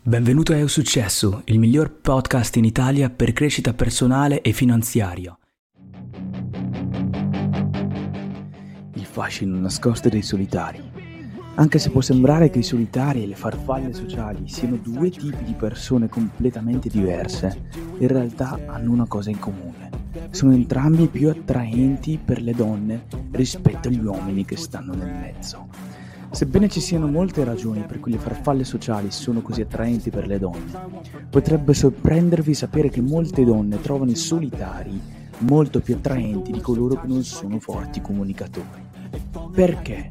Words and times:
Benvenuto 0.00 0.52
a 0.52 0.56
Eu 0.56 0.68
Successo, 0.68 1.42
il 1.46 1.58
miglior 1.58 1.90
podcast 1.90 2.56
in 2.56 2.64
Italia 2.64 3.10
per 3.10 3.32
crescita 3.32 3.74
personale 3.74 4.40
e 4.40 4.52
finanziaria. 4.52 5.36
Il 8.94 9.04
fascino 9.04 9.58
nascosto 9.58 10.08
dei 10.08 10.22
solitari. 10.22 10.80
Anche 11.56 11.78
se 11.78 11.90
può 11.90 12.00
sembrare 12.00 12.48
che 12.48 12.60
i 12.60 12.62
solitari 12.62 13.24
e 13.24 13.26
le 13.26 13.34
farfalle 13.34 13.92
sociali 13.92 14.48
siano 14.48 14.76
due 14.76 15.10
tipi 15.10 15.44
di 15.44 15.52
persone 15.54 16.08
completamente 16.08 16.88
diverse, 16.88 17.68
in 17.98 18.06
realtà 18.06 18.58
hanno 18.66 18.92
una 18.92 19.06
cosa 19.06 19.30
in 19.30 19.40
comune. 19.40 19.90
Sono 20.30 20.52
entrambi 20.52 21.08
più 21.08 21.28
attraenti 21.28 22.18
per 22.24 22.40
le 22.40 22.52
donne 22.52 23.06
rispetto 23.32 23.88
agli 23.88 24.02
uomini 24.02 24.44
che 24.44 24.56
stanno 24.56 24.94
nel 24.94 25.12
mezzo. 25.12 25.87
Sebbene 26.30 26.68
ci 26.68 26.80
siano 26.80 27.06
molte 27.06 27.42
ragioni 27.42 27.84
per 27.84 28.00
cui 28.00 28.12
le 28.12 28.18
farfalle 28.18 28.64
sociali 28.64 29.10
sono 29.10 29.40
così 29.40 29.62
attraenti 29.62 30.10
per 30.10 30.26
le 30.26 30.38
donne, 30.38 30.72
potrebbe 31.28 31.74
sorprendervi 31.74 32.54
sapere 32.54 32.90
che 32.90 33.00
molte 33.00 33.44
donne 33.44 33.80
trovano 33.80 34.10
i 34.10 34.16
solitari 34.16 35.00
molto 35.38 35.80
più 35.80 35.94
attraenti 35.94 36.52
di 36.52 36.60
coloro 36.60 37.00
che 37.00 37.06
non 37.06 37.24
sono 37.24 37.58
forti 37.58 38.00
comunicatori. 38.00 38.86
Perché? 39.52 40.10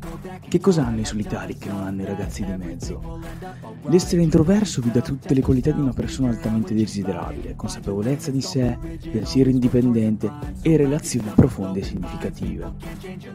Che 0.50 0.62
cosa 0.62 0.86
hanno 0.86 1.02
i 1.02 1.06
solitari 1.06 1.58
che 1.58 1.68
non 1.68 1.84
hanno 1.84 2.04
i 2.04 2.06
ragazzi 2.06 2.46
di 2.46 2.56
mezzo? 2.56 3.20
L'essere 3.88 4.22
introverso 4.22 4.82
vi 4.82 4.92
dà 4.92 5.02
tutte 5.02 5.34
le 5.34 5.42
qualità 5.42 5.72
di 5.72 5.82
una 5.82 5.92
persona 5.92 6.30
altamente 6.30 6.74
desiderabile, 6.74 7.56
consapevolezza 7.58 8.32
di 8.32 8.40
sé, 8.40 8.78
pensiero 9.12 9.50
indipendente 9.50 10.32
e 10.62 10.78
relazioni 10.78 11.30
profonde 11.36 11.80
e 11.80 11.84
significative. 11.84 12.72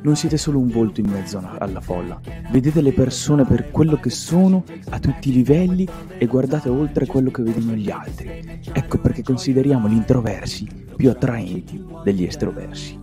Non 0.00 0.16
siete 0.16 0.38
solo 0.38 0.58
un 0.58 0.68
volto 0.68 1.00
in 1.00 1.10
mezzo 1.10 1.38
alla 1.58 1.82
folla, 1.82 2.18
vedete 2.50 2.80
le 2.80 2.94
persone 2.94 3.44
per 3.44 3.70
quello 3.70 3.96
che 3.96 4.10
sono 4.10 4.64
a 4.88 4.98
tutti 4.98 5.28
i 5.28 5.32
livelli 5.34 5.86
e 6.16 6.24
guardate 6.24 6.70
oltre 6.70 7.04
quello 7.04 7.30
che 7.30 7.42
vedono 7.42 7.74
gli 7.74 7.90
altri. 7.90 8.60
Ecco 8.72 8.98
perché 8.98 9.22
consideriamo 9.22 9.86
gli 9.86 9.96
introversi 9.96 10.66
più 10.96 11.10
attraenti 11.10 11.84
degli 12.04 12.24
estroversi. 12.24 13.01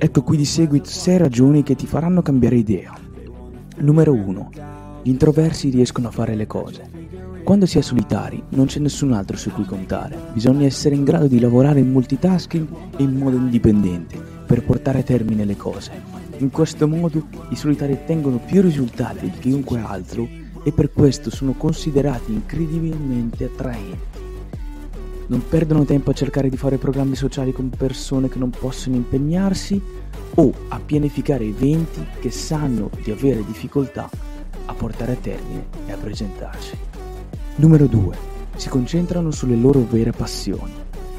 Ecco 0.00 0.22
qui 0.22 0.36
di 0.36 0.44
seguito 0.44 0.88
6 0.88 1.16
ragioni 1.16 1.64
che 1.64 1.74
ti 1.74 1.84
faranno 1.84 2.22
cambiare 2.22 2.54
idea. 2.54 2.96
Numero 3.78 4.12
1. 4.12 4.50
Gli 5.02 5.10
introversi 5.10 5.70
riescono 5.70 6.06
a 6.06 6.12
fare 6.12 6.36
le 6.36 6.46
cose. 6.46 6.88
Quando 7.42 7.66
si 7.66 7.78
è 7.78 7.80
solitari 7.80 8.40
non 8.50 8.66
c'è 8.66 8.78
nessun 8.78 9.12
altro 9.12 9.36
su 9.36 9.50
cui 9.50 9.64
contare, 9.64 10.16
bisogna 10.32 10.66
essere 10.66 10.94
in 10.94 11.02
grado 11.02 11.26
di 11.26 11.40
lavorare 11.40 11.80
in 11.80 11.90
multitasking 11.90 12.68
e 12.96 13.02
in 13.02 13.16
modo 13.16 13.38
indipendente 13.38 14.22
per 14.46 14.64
portare 14.64 15.00
a 15.00 15.02
termine 15.02 15.44
le 15.44 15.56
cose. 15.56 15.90
In 16.36 16.50
questo 16.50 16.86
modo 16.86 17.26
i 17.48 17.56
solitari 17.56 17.94
ottengono 17.94 18.38
più 18.38 18.62
risultati 18.62 19.28
di 19.28 19.38
chiunque 19.40 19.80
altro 19.80 20.28
e 20.62 20.70
per 20.70 20.92
questo 20.92 21.30
sono 21.30 21.54
considerati 21.54 22.32
incredibilmente 22.32 23.46
attraenti 23.46 24.27
non 25.28 25.42
perdono 25.46 25.84
tempo 25.84 26.10
a 26.10 26.14
cercare 26.14 26.48
di 26.48 26.56
fare 26.56 26.78
programmi 26.78 27.14
sociali 27.14 27.52
con 27.52 27.70
persone 27.70 28.28
che 28.28 28.38
non 28.38 28.50
possono 28.50 28.96
impegnarsi 28.96 29.80
o 30.34 30.52
a 30.68 30.80
pianificare 30.80 31.44
eventi 31.44 32.04
che 32.20 32.30
sanno 32.30 32.90
di 33.02 33.10
avere 33.10 33.44
difficoltà 33.44 34.08
a 34.66 34.74
portare 34.74 35.12
a 35.12 35.16
termine 35.16 35.66
e 35.86 35.92
a 35.92 35.96
presentarsi. 35.96 36.76
Numero 37.56 37.86
2. 37.86 38.16
Si 38.56 38.68
concentrano 38.68 39.30
sulle 39.30 39.56
loro 39.56 39.84
vere 39.88 40.12
passioni. 40.12 40.72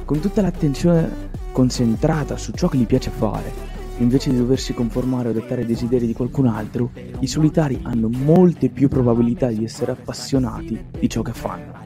Con 0.06 0.20
tutta 0.20 0.42
l'attenzione 0.42 1.28
concentrata 1.52 2.38
su 2.38 2.52
ciò 2.52 2.68
che 2.68 2.78
gli 2.78 2.86
piace 2.86 3.12
fare, 3.12 3.52
invece 3.98 4.32
di 4.32 4.38
doversi 4.38 4.73
conformare 4.73 5.28
o 5.28 5.32
adattare 5.32 5.62
ai 5.62 5.68
desideri 5.68 6.08
di 6.08 6.14
qualcun 6.14 6.48
altro, 6.48 6.92
i 7.20 7.28
solitari 7.28 7.80
hanno 7.84 8.10
molte 8.10 8.70
più 8.70 8.88
probabilità 8.88 9.48
di 9.50 9.64
essere 9.64 9.92
appassionati 9.92 10.80
di 10.98 11.10
ciò 11.10 11.22
che 11.22 11.34
fanno. 11.34 11.79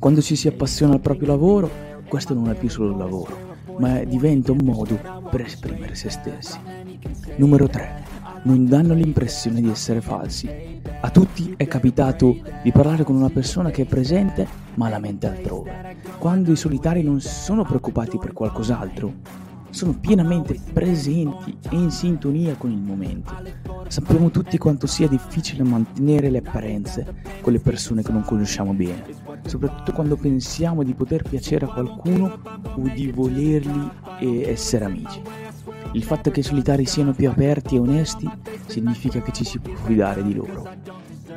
Quando 0.00 0.22
ci 0.22 0.34
si 0.34 0.48
appassiona 0.48 0.94
al 0.94 1.00
proprio 1.00 1.28
lavoro, 1.28 1.70
questo 2.08 2.32
non 2.32 2.48
è 2.48 2.54
più 2.54 2.70
solo 2.70 2.96
lavoro, 2.96 3.36
ma 3.76 4.02
diventa 4.02 4.50
un 4.50 4.60
modo 4.64 4.98
per 5.30 5.42
esprimere 5.42 5.94
se 5.94 6.08
stessi. 6.08 6.58
Numero 7.36 7.68
3. 7.68 8.04
Non 8.44 8.64
danno 8.64 8.94
l'impressione 8.94 9.60
di 9.60 9.68
essere 9.68 10.00
falsi. 10.00 10.80
A 11.02 11.10
tutti 11.10 11.52
è 11.54 11.66
capitato 11.66 12.34
di 12.62 12.72
parlare 12.72 13.04
con 13.04 13.14
una 13.14 13.28
persona 13.28 13.68
che 13.70 13.82
è 13.82 13.84
presente 13.84 14.48
ma 14.76 14.88
la 14.88 14.98
mente 14.98 15.26
altrove. 15.26 15.98
Quando 16.18 16.50
i 16.50 16.56
solitari 16.56 17.02
non 17.02 17.20
sono 17.20 17.62
preoccupati 17.62 18.16
per 18.16 18.32
qualcos'altro, 18.32 19.12
sono 19.68 19.98
pienamente 20.00 20.58
presenti 20.72 21.58
e 21.68 21.76
in 21.76 21.90
sintonia 21.90 22.54
con 22.54 22.70
il 22.70 22.80
momento. 22.80 23.34
Sappiamo 23.90 24.30
tutti 24.30 24.56
quanto 24.56 24.86
sia 24.86 25.08
difficile 25.08 25.64
mantenere 25.64 26.30
le 26.30 26.38
apparenze 26.38 27.12
con 27.40 27.52
le 27.52 27.58
persone 27.58 28.04
che 28.04 28.12
non 28.12 28.22
conosciamo 28.22 28.72
bene, 28.72 29.02
soprattutto 29.46 29.90
quando 29.90 30.14
pensiamo 30.14 30.84
di 30.84 30.94
poter 30.94 31.24
piacere 31.28 31.64
a 31.64 31.72
qualcuno 31.72 32.38
o 32.76 32.82
di 32.94 33.10
volerli 33.10 33.90
e 34.20 34.48
essere 34.48 34.84
amici. 34.84 35.20
Il 35.90 36.04
fatto 36.04 36.30
che 36.30 36.38
i 36.38 36.44
solitari 36.44 36.86
siano 36.86 37.12
più 37.12 37.28
aperti 37.28 37.74
e 37.74 37.78
onesti 37.80 38.30
significa 38.66 39.20
che 39.22 39.32
ci 39.32 39.44
si 39.44 39.58
può 39.58 39.74
fidare 39.74 40.22
di 40.22 40.34
loro. 40.34 40.68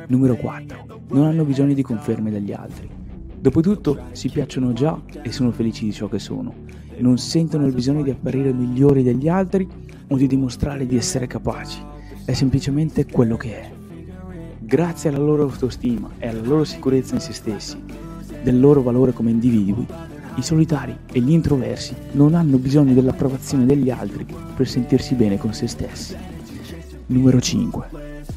Numero 0.06 0.36
4. 0.36 1.02
Non 1.08 1.24
hanno 1.24 1.44
bisogno 1.44 1.74
di 1.74 1.82
conferme 1.82 2.30
dagli 2.30 2.52
altri. 2.52 2.88
Dopotutto 3.36 4.04
si 4.12 4.28
piacciono 4.28 4.72
già 4.72 4.96
e 5.22 5.32
sono 5.32 5.50
felici 5.50 5.86
di 5.86 5.92
ciò 5.92 6.06
che 6.06 6.20
sono 6.20 6.54
non 6.98 7.18
sentono 7.18 7.66
il 7.66 7.74
bisogno 7.74 8.02
di 8.02 8.10
apparire 8.10 8.52
migliori 8.52 9.02
degli 9.02 9.28
altri 9.28 9.66
o 10.08 10.16
di 10.16 10.26
dimostrare 10.26 10.86
di 10.86 10.96
essere 10.96 11.26
capaci, 11.26 11.82
è 12.24 12.32
semplicemente 12.32 13.06
quello 13.06 13.36
che 13.36 13.60
è. 13.60 13.70
Grazie 14.58 15.10
alla 15.10 15.18
loro 15.18 15.42
autostima 15.42 16.10
e 16.18 16.28
alla 16.28 16.40
loro 16.40 16.64
sicurezza 16.64 17.14
in 17.14 17.20
se 17.20 17.34
stessi, 17.34 17.76
del 18.42 18.58
loro 18.58 18.82
valore 18.82 19.12
come 19.12 19.30
individui, 19.30 19.86
i 20.36 20.42
solitari 20.42 20.96
e 21.12 21.20
gli 21.20 21.32
introversi 21.32 21.94
non 22.12 22.34
hanno 22.34 22.56
bisogno 22.56 22.94
dell'approvazione 22.94 23.66
degli 23.66 23.90
altri 23.90 24.26
per 24.56 24.66
sentirsi 24.66 25.14
bene 25.14 25.38
con 25.38 25.52
se 25.52 25.66
stessi. 25.66 26.16
Numero 27.06 27.40
5. 27.40 27.86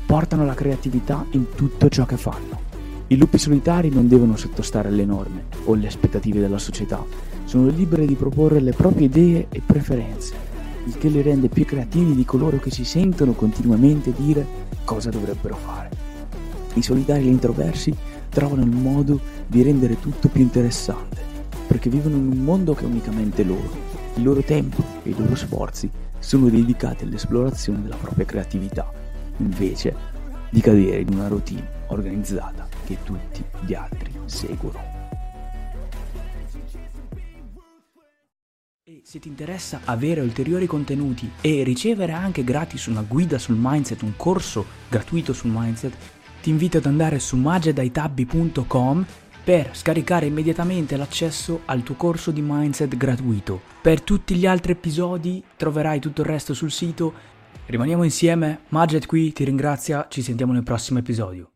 Portano 0.05 0.45
la 0.45 0.53
creatività 0.53 1.25
in 1.31 1.45
tutto 1.55 1.87
ciò 1.87 2.05
che 2.05 2.17
fanno. 2.17 2.65
I 3.07 3.17
lupi 3.17 3.37
solitari 3.37 3.89
non 3.89 4.09
devono 4.09 4.35
sottostare 4.35 4.89
alle 4.89 5.05
norme 5.05 5.45
o 5.63 5.73
alle 5.73 5.87
aspettative 5.87 6.41
della 6.41 6.57
società, 6.57 7.01
sono 7.45 7.67
libere 7.67 8.05
di 8.05 8.15
proporre 8.15 8.59
le 8.59 8.73
proprie 8.73 9.05
idee 9.05 9.47
e 9.49 9.61
preferenze, 9.65 10.35
il 10.87 10.97
che 10.97 11.09
li 11.09 11.21
rende 11.21 11.49
più 11.49 11.65
creativi 11.65 12.15
di 12.15 12.23
coloro 12.23 12.59
che 12.59 12.71
si 12.71 12.85
sentono 12.85 13.33
continuamente 13.33 14.13
dire 14.15 14.45
cosa 14.85 15.09
dovrebbero 15.09 15.57
fare. 15.57 15.89
I 16.75 16.81
solitari 16.81 17.23
e 17.23 17.23
gli 17.25 17.27
introversi 17.27 17.93
trovano 18.29 18.61
il 18.61 18.69
modo 18.69 19.19
di 19.47 19.61
rendere 19.63 19.99
tutto 19.99 20.29
più 20.29 20.41
interessante, 20.41 21.21
perché 21.67 21.89
vivono 21.89 22.15
in 22.15 22.27
un 22.27 22.37
mondo 22.37 22.73
che 22.73 22.83
è 22.83 22.87
unicamente 22.87 23.43
loro. 23.43 23.69
Il 24.15 24.23
loro 24.23 24.41
tempo 24.41 24.81
e 25.03 25.09
i 25.09 25.15
loro 25.17 25.35
sforzi 25.35 25.89
sono 26.19 26.47
dedicati 26.47 27.03
all'esplorazione 27.03 27.81
della 27.81 27.97
propria 27.97 28.25
creatività, 28.25 28.89
invece 29.37 29.93
di 30.49 30.61
cadere 30.61 31.01
in 31.01 31.13
una 31.13 31.27
routine 31.27 31.67
organizzata 31.87 32.65
che 32.85 32.97
tutti 33.03 33.43
gli 33.65 33.73
altri 33.73 34.11
seguono. 34.25 34.96
Se 39.03 39.19
ti 39.19 39.27
interessa 39.27 39.81
avere 39.85 40.21
ulteriori 40.21 40.65
contenuti 40.65 41.29
e 41.41 41.63
ricevere 41.63 42.13
anche 42.13 42.43
gratis 42.43 42.85
una 42.85 43.01
guida 43.01 43.37
sul 43.37 43.57
mindset, 43.59 44.01
un 44.01 44.13
corso 44.15 44.65
gratuito 44.89 45.33
sul 45.33 45.51
mindset, 45.53 45.95
ti 46.41 46.49
invito 46.49 46.77
ad 46.77 46.85
andare 46.85 47.19
su 47.19 47.35
magedaitabbi.com 47.37 49.05
per 49.43 49.71
scaricare 49.73 50.25
immediatamente 50.25 50.95
l'accesso 50.97 51.61
al 51.65 51.83
tuo 51.83 51.95
corso 51.95 52.31
di 52.31 52.41
mindset 52.41 52.95
gratuito. 52.95 53.61
Per 53.81 54.01
tutti 54.01 54.35
gli 54.35 54.45
altri 54.45 54.73
episodi 54.73 55.43
troverai 55.55 55.99
tutto 55.99 56.21
il 56.21 56.27
resto 56.27 56.53
sul 56.53 56.71
sito. 56.71 57.13
Rimaniamo 57.65 58.03
insieme, 58.03 58.61
Maged 58.69 59.05
qui 59.05 59.31
ti 59.33 59.43
ringrazia, 59.43 60.07
ci 60.09 60.21
sentiamo 60.21 60.53
nel 60.53 60.63
prossimo 60.63 60.99
episodio. 60.99 61.51